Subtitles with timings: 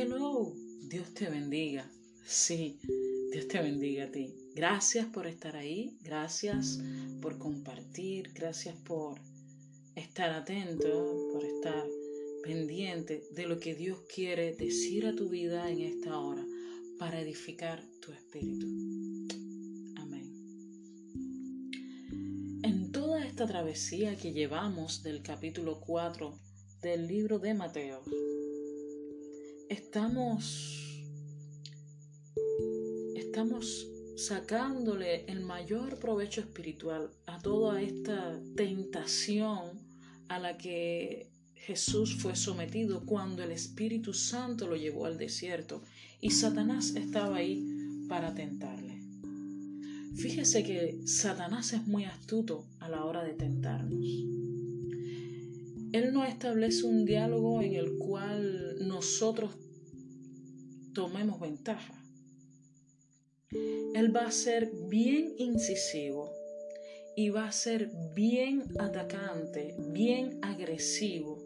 [0.00, 1.90] Hello, Dios te bendiga.
[2.24, 2.78] Sí,
[3.32, 4.32] Dios te bendiga a ti.
[4.54, 6.78] Gracias por estar ahí, gracias
[7.20, 9.18] por compartir, gracias por
[9.96, 11.84] estar atento, por estar
[12.44, 16.46] pendiente de lo que Dios quiere decir a tu vida en esta hora
[17.00, 18.68] para edificar tu espíritu.
[19.96, 20.30] Amén.
[22.62, 26.38] En toda esta travesía que llevamos del capítulo 4
[26.82, 28.04] del libro de Mateo,
[29.68, 31.04] estamos,
[33.14, 33.86] estamos
[34.16, 39.80] sacándole el mayor provecho espiritual a toda esta tentación
[40.28, 45.82] a la que Jesús fue sometido cuando el Espíritu Santo lo llevó al desierto
[46.20, 47.64] y Satanás estaba ahí
[48.08, 49.02] para tentarle.
[50.16, 54.47] Fíjese que Satanás es muy astuto a la hora de tentarnos.
[55.92, 59.52] Él no establece un diálogo en el cual nosotros
[60.92, 61.94] tomemos ventaja.
[63.94, 66.30] Él va a ser bien incisivo
[67.16, 71.42] y va a ser bien atacante, bien agresivo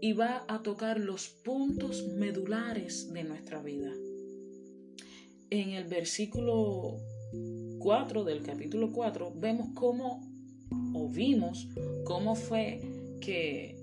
[0.00, 3.92] y va a tocar los puntos medulares de nuestra vida.
[5.50, 6.98] En el versículo
[7.78, 10.28] 4 del capítulo 4 vemos cómo
[10.94, 11.68] o vimos
[12.04, 12.80] cómo fue
[13.20, 13.76] que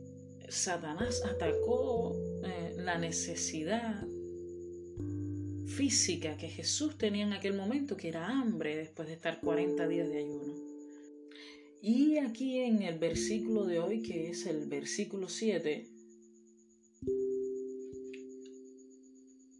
[0.49, 4.05] Satanás atacó eh, la necesidad
[5.67, 10.09] física que Jesús tenía en aquel momento, que era hambre después de estar 40 días
[10.09, 10.53] de ayuno.
[11.81, 15.87] Y aquí en el versículo de hoy, que es el versículo 7,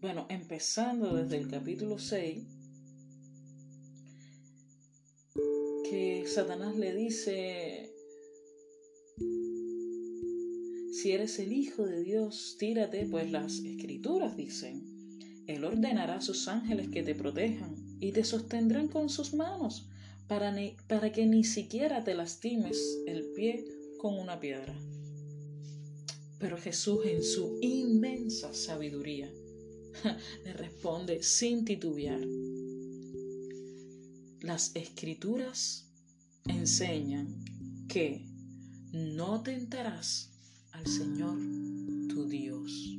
[0.02, 2.44] bueno, empezando desde el capítulo 6,
[5.90, 7.92] que Satanás le dice,
[10.98, 16.48] si eres el Hijo de Dios, tírate, pues las escrituras dicen, él ordenará a sus
[16.48, 19.88] ángeles que te protejan y te sostendrán con sus manos
[20.28, 20.56] para,
[20.88, 23.64] para que ni siquiera te lastimes el pie
[24.00, 24.76] con una piedra.
[26.40, 29.32] Pero Jesús en su inmensa sabiduría
[30.46, 32.22] le responde sin titubear.
[34.42, 35.92] Las escrituras
[36.48, 38.26] enseñan que
[38.92, 40.32] no tentarás
[40.78, 41.38] al Señor
[42.08, 42.98] tu Dios.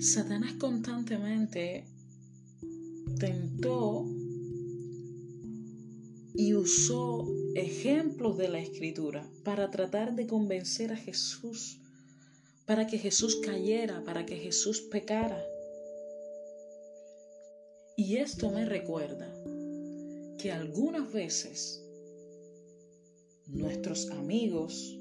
[0.00, 1.86] Satanás constantemente
[3.18, 4.06] tentó
[6.34, 11.80] y usó ejemplos de la escritura para tratar de convencer a Jesús,
[12.66, 15.42] para que Jesús cayera, para que Jesús pecara.
[17.96, 19.32] Y esto me recuerda
[20.38, 21.82] que algunas veces
[23.46, 24.98] nuestros amigos,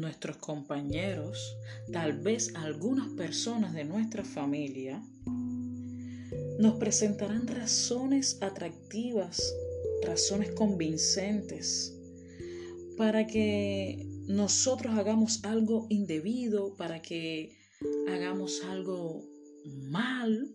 [0.00, 1.56] nuestros compañeros,
[1.92, 5.02] tal vez algunas personas de nuestra familia,
[6.58, 9.54] nos presentarán razones atractivas,
[10.04, 11.94] razones convincentes,
[12.96, 17.56] para que nosotros hagamos algo indebido, para que
[18.08, 19.22] hagamos algo
[19.64, 20.48] mal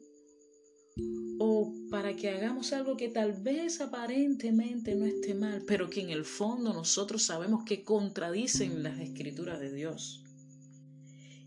[2.16, 6.74] que hagamos algo que tal vez aparentemente no esté mal, pero que en el fondo
[6.74, 10.24] nosotros sabemos que contradicen las escrituras de Dios.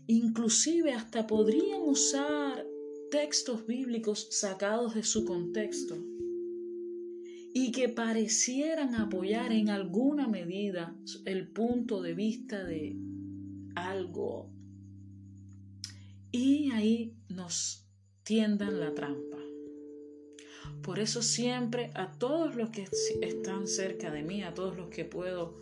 [0.07, 2.65] Inclusive hasta podrían usar
[3.09, 5.97] textos bíblicos sacados de su contexto
[7.53, 10.95] y que parecieran apoyar en alguna medida
[11.25, 12.97] el punto de vista de
[13.75, 14.51] algo.
[16.31, 17.87] Y ahí nos
[18.23, 19.34] tiendan la trampa.
[20.85, 22.87] Por eso siempre a todos los que
[23.23, 25.57] están cerca de mí, a todos los que puedo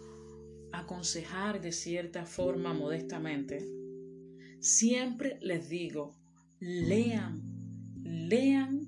[0.74, 3.66] aconsejar de cierta forma modestamente,
[4.60, 6.14] siempre les digo,
[6.60, 7.42] lean,
[8.04, 8.82] lean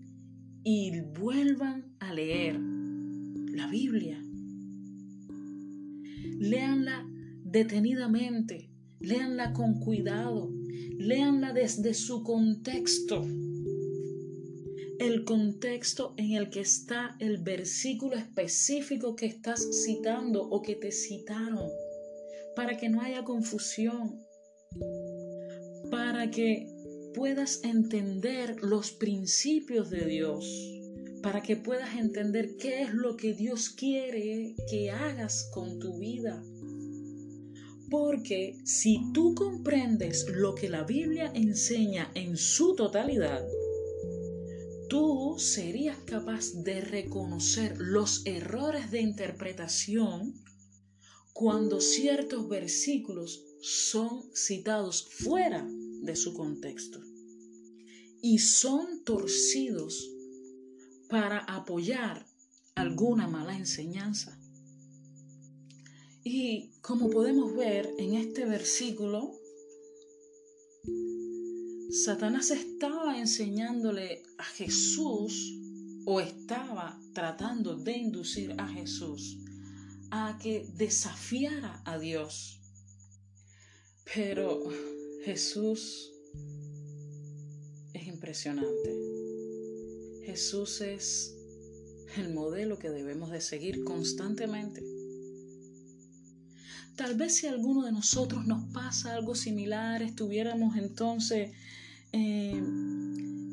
[0.65, 4.21] y vuelvan a leer la Biblia.
[6.37, 7.07] Leanla
[7.45, 10.51] detenidamente, leanla con cuidado,
[10.97, 13.25] leanla desde su contexto
[14.99, 20.91] el contexto en el que está el versículo específico que estás citando o que te
[20.91, 21.69] citaron,
[22.55, 24.25] para que no haya confusión,
[25.91, 26.67] para que
[27.13, 30.45] puedas entender los principios de Dios,
[31.21, 36.41] para que puedas entender qué es lo que Dios quiere que hagas con tu vida.
[37.89, 43.45] Porque si tú comprendes lo que la Biblia enseña en su totalidad,
[44.95, 50.41] tú serías capaz de reconocer los errores de interpretación
[51.33, 55.67] cuando ciertos versículos son citados fuera
[56.01, 57.01] de su contexto
[58.21, 60.09] y son torcidos
[61.09, 62.25] para apoyar
[62.75, 64.39] alguna mala enseñanza.
[66.23, 69.33] Y como podemos ver en este versículo,
[71.95, 75.57] Satanás estaba enseñándole a Jesús
[76.05, 79.37] o estaba tratando de inducir a Jesús
[80.11, 82.59] a que desafiara a Dios.
[84.13, 84.61] Pero
[85.23, 86.11] Jesús
[87.93, 88.93] es impresionante.
[90.25, 91.33] Jesús es
[92.17, 94.83] el modelo que debemos de seguir constantemente.
[96.97, 101.51] Tal vez si alguno de nosotros nos pasa algo similar, estuviéramos entonces
[102.15, 102.63] eh,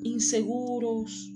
[0.05, 1.33] inseguros,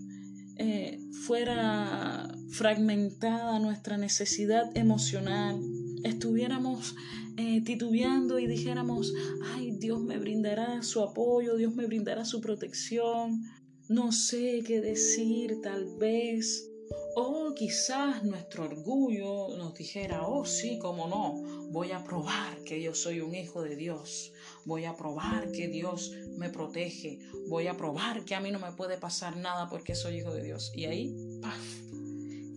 [0.58, 5.60] eh, fuera fragmentada nuestra necesidad emocional,
[6.04, 6.94] estuviéramos
[7.36, 9.12] eh, titubeando y dijéramos,
[9.54, 13.42] ay, Dios me brindará su apoyo, Dios me brindará su protección,
[13.88, 16.70] no sé qué decir tal vez,
[17.16, 22.94] o quizás nuestro orgullo nos dijera, oh sí, cómo no, voy a probar que yo
[22.94, 24.32] soy un hijo de Dios,
[24.66, 28.72] voy a probar que Dios me protege, voy a probar que a mí no me
[28.72, 30.72] puede pasar nada porque soy hijo de Dios.
[30.74, 31.64] Y ahí, ¡paf!,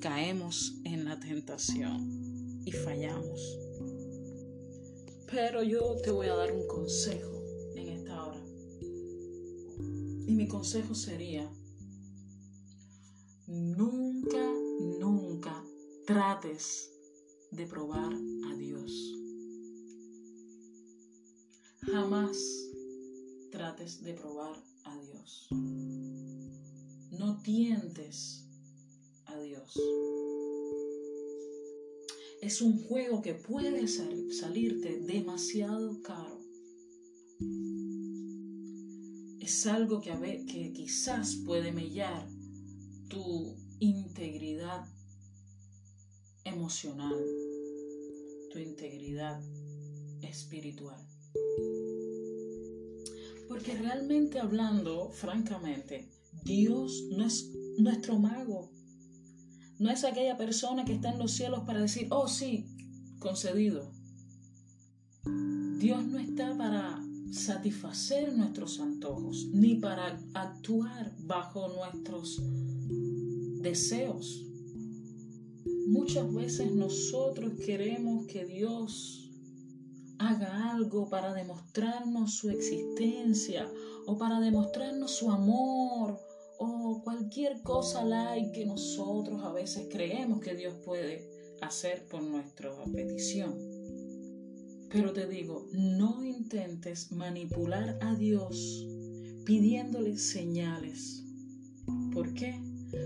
[0.01, 3.59] caemos en la tentación y fallamos.
[5.31, 7.43] Pero yo te voy a dar un consejo
[7.75, 8.43] en esta hora.
[10.27, 11.47] Y mi consejo sería,
[13.45, 14.51] nunca,
[14.99, 15.63] nunca
[16.07, 16.91] trates
[17.51, 18.13] de probar
[21.81, 22.37] Jamás
[23.51, 25.47] trates de probar a Dios.
[27.11, 28.45] No tientes
[29.25, 29.79] a Dios.
[32.41, 36.39] Es un juego que puede salirte demasiado caro.
[39.39, 40.11] Es algo que,
[40.45, 42.29] que quizás puede mellar
[43.09, 44.85] tu integridad
[46.43, 47.25] emocional,
[48.51, 49.41] tu integridad
[50.21, 51.08] espiritual.
[53.49, 56.11] Porque realmente hablando, francamente,
[56.43, 58.71] Dios no es nuestro mago.
[59.79, 62.67] No es aquella persona que está en los cielos para decir, oh sí,
[63.17, 63.91] concedido.
[65.79, 67.01] Dios no está para
[67.31, 72.41] satisfacer nuestros antojos, ni para actuar bajo nuestros
[73.61, 74.45] deseos.
[75.87, 79.28] Muchas veces nosotros queremos que Dios
[80.19, 83.67] haga algo para demostrarnos su existencia
[84.05, 86.19] o para demostrarnos su amor
[86.59, 91.25] o cualquier cosa like que nosotros a veces creemos que Dios puede
[91.61, 93.57] hacer por nuestra petición.
[94.91, 98.85] Pero te digo, no intentes manipular a Dios
[99.45, 101.23] pidiéndole señales.
[102.13, 102.61] ¿Por qué?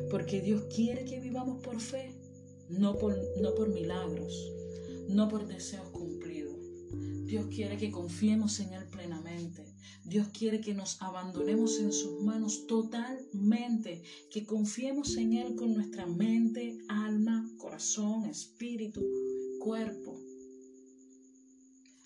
[0.10, 2.16] Porque Dios quiere que vivamos por fe,
[2.70, 4.52] no por, no por milagros,
[5.10, 5.94] no por deseos.
[7.34, 9.66] Dios quiere que confiemos en Él plenamente.
[10.06, 16.06] Dios quiere que nos abandonemos en sus manos totalmente, que confiemos en Él con nuestra
[16.06, 19.02] mente, alma, corazón, espíritu,
[19.60, 20.16] cuerpo.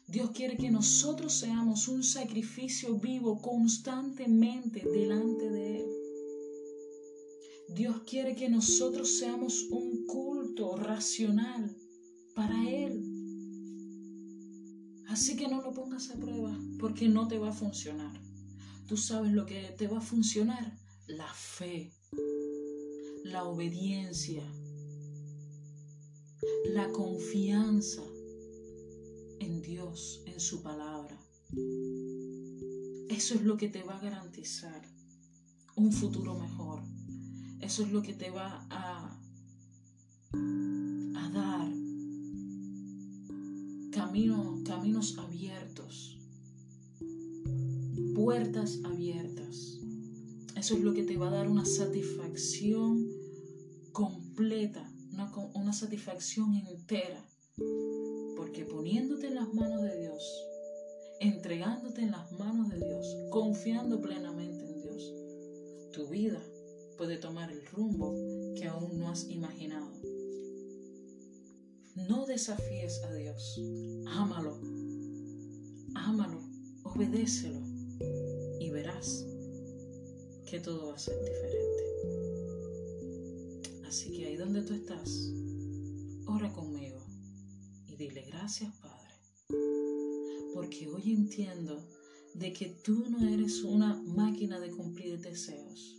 [0.08, 5.90] Dios quiere que nosotros seamos un sacrificio vivo constantemente delante de Él.
[7.76, 11.76] Dios quiere que nosotros seamos un culto racional
[12.34, 13.07] para Él.
[15.18, 18.22] Así que no lo pongas a prueba porque no te va a funcionar.
[18.86, 20.78] Tú sabes lo que te va a funcionar.
[21.08, 21.92] La fe,
[23.24, 24.44] la obediencia,
[26.68, 28.04] la confianza
[29.40, 31.20] en Dios, en su palabra.
[33.10, 34.84] Eso es lo que te va a garantizar
[35.76, 36.84] un futuro mejor.
[37.60, 39.20] Eso es lo que te va a,
[41.16, 41.77] a dar
[43.98, 46.20] camino, caminos abiertos,
[48.14, 49.80] puertas abiertas.
[50.56, 53.08] Eso es lo que te va a dar una satisfacción
[53.94, 54.88] completa,
[55.56, 57.28] una satisfacción entera.
[58.36, 60.46] Porque poniéndote en las manos de Dios,
[61.20, 65.12] entregándote en las manos de Dios, confiando plenamente en Dios,
[65.92, 66.44] tu vida
[67.00, 68.14] puede tomar el rumbo
[68.56, 69.92] que aún no has imaginado.
[71.98, 73.60] No desafíes a Dios,
[74.06, 74.62] ámalo,
[75.96, 76.40] ámalo,
[76.84, 77.60] obedécelo
[78.60, 79.26] y verás
[80.46, 81.84] que todo va a ser diferente.
[83.88, 85.34] Así que ahí donde tú estás,
[86.28, 87.04] ora conmigo
[87.88, 89.16] y dile gracias Padre,
[90.54, 91.90] porque hoy entiendo
[92.36, 95.98] de que tú no eres una máquina de cumplir deseos.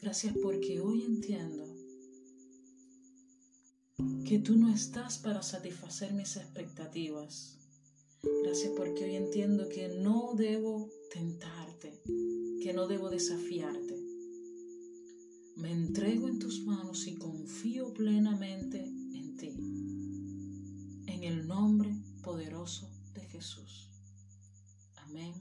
[0.00, 1.67] Gracias porque hoy entiendo
[4.24, 7.58] que tú no estás para satisfacer mis expectativas.
[8.44, 12.00] Gracias porque hoy entiendo que no debo tentarte,
[12.62, 13.96] que no debo desafiarte.
[15.56, 19.56] Me entrego en tus manos y confío plenamente en ti.
[21.06, 21.90] En el nombre
[22.22, 23.90] poderoso de Jesús.
[24.96, 25.34] Amén.